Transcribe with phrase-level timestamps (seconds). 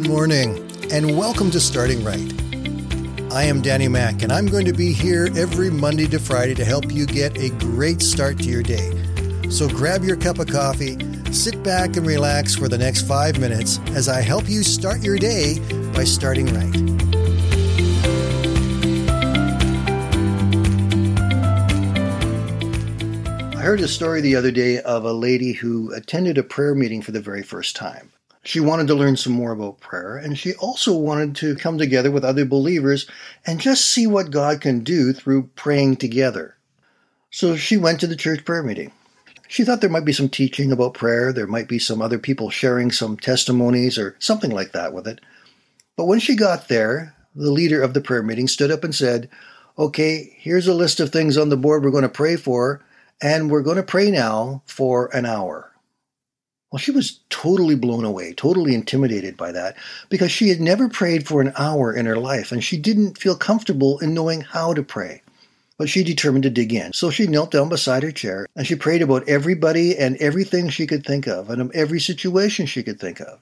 [0.00, 2.32] morning, and welcome to Starting Right.
[3.32, 6.64] I am Danny Mack, and I'm going to be here every Monday to Friday to
[6.64, 8.90] help you get a great start to your day.
[9.48, 10.98] So grab your cup of coffee,
[11.32, 15.18] sit back, and relax for the next five minutes as I help you start your
[15.18, 15.60] day
[15.94, 16.76] by starting right.
[23.56, 27.02] I heard a story the other day of a lady who attended a prayer meeting
[27.02, 28.12] for the very first time.
[28.46, 32.12] She wanted to learn some more about prayer, and she also wanted to come together
[32.12, 33.04] with other believers
[33.44, 36.56] and just see what God can do through praying together.
[37.32, 38.92] So she went to the church prayer meeting.
[39.48, 42.48] She thought there might be some teaching about prayer, there might be some other people
[42.48, 45.20] sharing some testimonies or something like that with it.
[45.96, 49.28] But when she got there, the leader of the prayer meeting stood up and said,
[49.76, 52.80] Okay, here's a list of things on the board we're going to pray for,
[53.20, 55.72] and we're going to pray now for an hour.
[56.76, 59.78] Well, she was totally blown away, totally intimidated by that,
[60.10, 63.34] because she had never prayed for an hour in her life and she didn't feel
[63.34, 65.22] comfortable in knowing how to pray.
[65.78, 66.92] But she determined to dig in.
[66.92, 70.86] So she knelt down beside her chair and she prayed about everybody and everything she
[70.86, 73.40] could think of and every situation she could think of.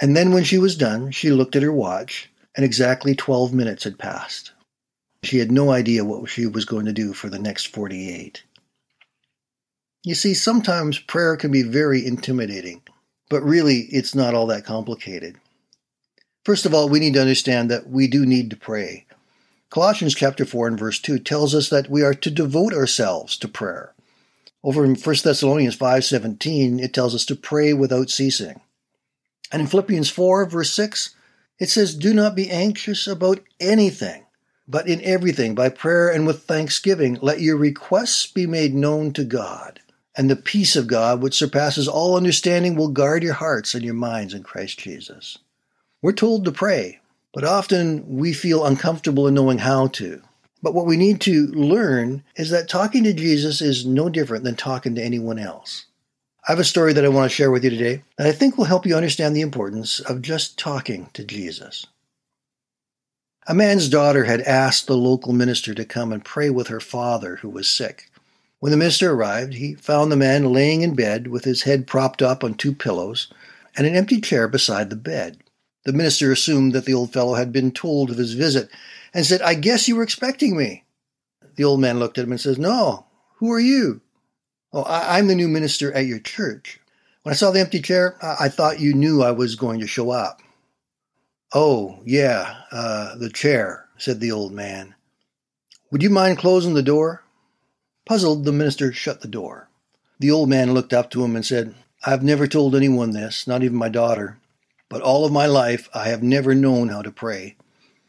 [0.00, 3.84] And then when she was done, she looked at her watch and exactly 12 minutes
[3.84, 4.50] had passed.
[5.22, 8.42] She had no idea what she was going to do for the next 48.
[10.04, 12.82] You see, sometimes prayer can be very intimidating,
[13.30, 15.36] but really it's not all that complicated.
[16.44, 19.06] First of all, we need to understand that we do need to pray.
[19.70, 23.46] Colossians chapter 4 and verse 2 tells us that we are to devote ourselves to
[23.46, 23.94] prayer.
[24.64, 28.60] Over in 1 Thessalonians 5:17, it tells us to pray without ceasing.
[29.52, 31.10] And in Philippians 4 verse 6,
[31.60, 34.24] it says, "Do not be anxious about anything,
[34.66, 39.24] but in everything by prayer and with thanksgiving let your requests be made known to
[39.24, 39.78] God."
[40.16, 43.94] And the peace of God, which surpasses all understanding, will guard your hearts and your
[43.94, 45.38] minds in Christ Jesus.
[46.02, 47.00] We're told to pray,
[47.32, 50.22] but often we feel uncomfortable in knowing how to.
[50.62, 54.54] But what we need to learn is that talking to Jesus is no different than
[54.54, 55.86] talking to anyone else.
[56.46, 58.58] I have a story that I want to share with you today that I think
[58.58, 61.86] will help you understand the importance of just talking to Jesus.
[63.48, 67.36] A man's daughter had asked the local minister to come and pray with her father
[67.36, 68.08] who was sick.
[68.62, 72.22] When the minister arrived, he found the man laying in bed with his head propped
[72.22, 73.26] up on two pillows
[73.76, 75.42] and an empty chair beside the bed.
[75.84, 78.70] The minister assumed that the old fellow had been told of his visit
[79.12, 80.84] and said, I guess you were expecting me.
[81.56, 83.06] The old man looked at him and says, No,
[83.38, 84.00] who are you?
[84.72, 86.78] Oh, I- am the new minister at your church.
[87.24, 89.88] When I saw the empty chair, I, I thought you knew I was going to
[89.88, 90.40] show up.
[91.52, 94.94] Oh, yeah, uh, the chair, said the old man.
[95.90, 97.21] Would you mind closing the door?
[98.04, 99.68] Puzzled, the minister shut the door.
[100.18, 101.74] The old man looked up to him and said,
[102.04, 104.38] I've never told anyone this, not even my daughter,
[104.88, 107.56] but all of my life I have never known how to pray.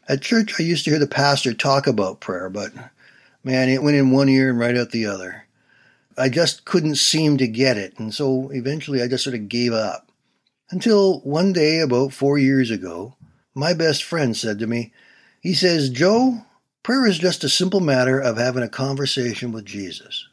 [0.08, 2.72] At church, I used to hear the pastor talk about prayer, but
[3.42, 5.46] man, it went in one ear and right out the other.
[6.18, 9.72] I just couldn't seem to get it, and so eventually I just sort of gave
[9.72, 10.10] up.
[10.70, 13.16] Until one day, about four years ago,
[13.54, 14.92] my best friend said to me,
[15.40, 16.42] he says, Joe,
[16.84, 20.28] Prayer is just a simple matter of having a conversation with Jesus.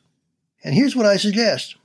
[0.66, 1.78] And here's what I suggest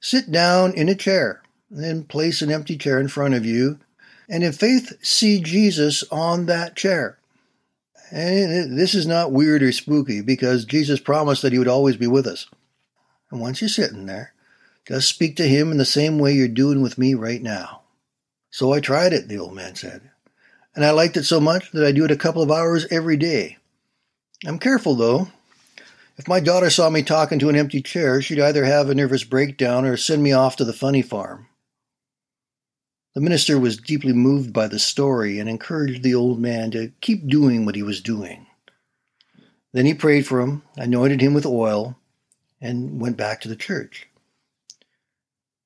[0.00, 3.80] sit down in a chair, then place an empty chair in front of you,
[4.28, 7.18] and in faith, see Jesus on that chair.
[8.12, 12.06] And this is not weird or spooky because Jesus promised that he would always be
[12.06, 12.46] with us.
[13.32, 14.32] And once you're sitting there,
[14.86, 17.80] just speak to him in the same way you're doing with me right now.
[18.50, 20.12] So I tried it, the old man said.
[20.76, 23.16] And I liked it so much that I do it a couple of hours every
[23.16, 23.58] day.
[24.46, 25.28] I'm careful, though.
[26.16, 29.24] If my daughter saw me talking to an empty chair, she'd either have a nervous
[29.24, 31.48] breakdown or send me off to the funny farm.
[33.14, 37.28] The minister was deeply moved by the story and encouraged the old man to keep
[37.28, 38.46] doing what he was doing.
[39.72, 41.96] Then he prayed for him, anointed him with oil,
[42.60, 44.08] and went back to the church.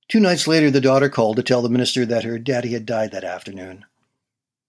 [0.09, 3.13] Two nights later, the daughter called to tell the minister that her daddy had died
[3.13, 3.85] that afternoon.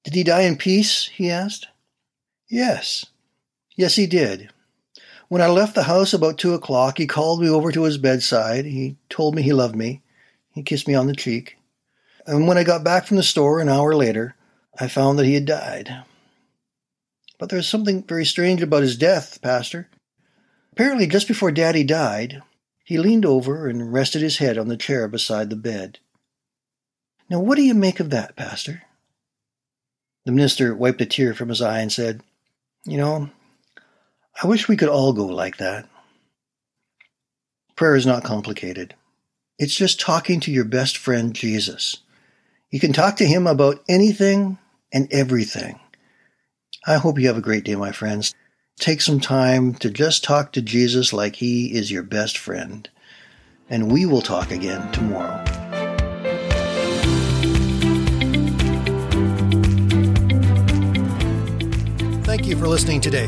[0.04, 1.08] Did he die in peace?
[1.08, 1.68] he asked.
[2.50, 3.06] Yes,
[3.80, 4.50] Yes, he did.
[5.30, 8.66] When I left the house about two o'clock, he called me over to his bedside.
[8.66, 10.02] He told me he loved me.
[10.52, 11.56] He kissed me on the cheek.
[12.28, 14.36] And when I got back from the store an hour later,
[14.78, 16.04] I found that he had died.
[17.38, 19.88] But there's something very strange about his death, Pastor.
[20.74, 22.42] Apparently, just before Daddy died,
[22.84, 26.00] he leaned over and rested his head on the chair beside the bed.
[27.30, 28.84] Now, what do you make of that, Pastor?
[30.26, 32.22] The minister wiped a tear from his eye and said,
[32.84, 33.30] You know,
[34.42, 35.86] I wish we could all go like that.
[37.76, 38.96] Prayer is not complicated.
[39.58, 41.98] It's just talking to your best friend, Jesus.
[42.70, 44.58] You can talk to him about anything
[44.94, 45.82] and everything.
[46.88, 48.34] I hope you have a great day, my friends.
[48.80, 52.90] Take some time to just talk to Jesus like he is your best friend.
[53.70, 55.44] And we will talk again tomorrow.
[62.24, 63.28] Thank you for listening today.